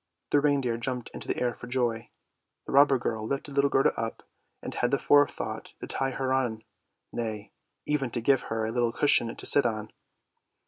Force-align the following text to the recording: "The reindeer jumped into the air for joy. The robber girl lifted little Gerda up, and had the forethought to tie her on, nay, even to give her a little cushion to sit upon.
"The 0.32 0.40
reindeer 0.40 0.76
jumped 0.76 1.10
into 1.14 1.28
the 1.28 1.36
air 1.36 1.54
for 1.54 1.68
joy. 1.68 2.10
The 2.66 2.72
robber 2.72 2.98
girl 2.98 3.24
lifted 3.24 3.54
little 3.54 3.70
Gerda 3.70 3.92
up, 3.94 4.24
and 4.64 4.74
had 4.74 4.90
the 4.90 4.98
forethought 4.98 5.74
to 5.80 5.86
tie 5.86 6.10
her 6.10 6.32
on, 6.32 6.64
nay, 7.12 7.52
even 7.86 8.10
to 8.10 8.20
give 8.20 8.40
her 8.50 8.64
a 8.66 8.72
little 8.72 8.90
cushion 8.90 9.32
to 9.36 9.46
sit 9.46 9.64
upon. 9.64 9.92